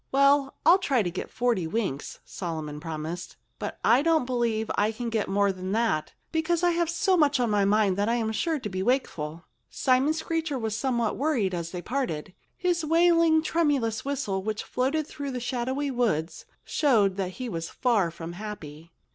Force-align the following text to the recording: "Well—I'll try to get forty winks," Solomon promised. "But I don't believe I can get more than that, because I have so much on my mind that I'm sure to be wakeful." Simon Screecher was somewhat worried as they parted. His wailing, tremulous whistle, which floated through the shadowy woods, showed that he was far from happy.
"Well—I'll 0.11 0.79
try 0.79 1.03
to 1.03 1.11
get 1.11 1.29
forty 1.29 1.67
winks," 1.67 2.21
Solomon 2.25 2.79
promised. 2.79 3.37
"But 3.59 3.77
I 3.83 4.01
don't 4.01 4.25
believe 4.25 4.71
I 4.73 4.91
can 4.91 5.11
get 5.11 5.29
more 5.29 5.51
than 5.51 5.73
that, 5.73 6.13
because 6.31 6.63
I 6.63 6.71
have 6.71 6.89
so 6.89 7.15
much 7.15 7.39
on 7.39 7.51
my 7.51 7.65
mind 7.65 7.97
that 7.97 8.09
I'm 8.09 8.31
sure 8.31 8.57
to 8.57 8.67
be 8.67 8.81
wakeful." 8.81 9.45
Simon 9.69 10.13
Screecher 10.15 10.57
was 10.57 10.75
somewhat 10.75 11.17
worried 11.17 11.53
as 11.53 11.69
they 11.69 11.83
parted. 11.83 12.33
His 12.57 12.83
wailing, 12.83 13.43
tremulous 13.43 14.03
whistle, 14.03 14.41
which 14.41 14.63
floated 14.63 15.05
through 15.05 15.29
the 15.29 15.39
shadowy 15.39 15.91
woods, 15.91 16.45
showed 16.65 17.15
that 17.17 17.33
he 17.33 17.47
was 17.47 17.69
far 17.69 18.09
from 18.09 18.33
happy. 18.33 18.91